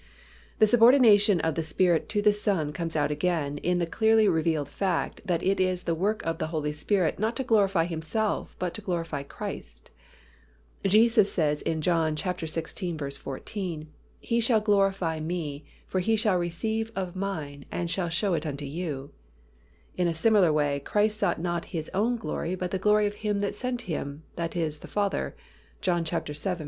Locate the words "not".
7.19-7.35, 21.39-21.65